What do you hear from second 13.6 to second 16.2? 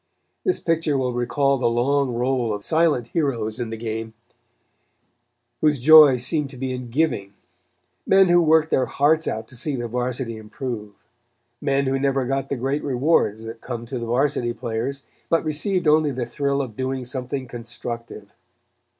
come to the Varsity players, but received only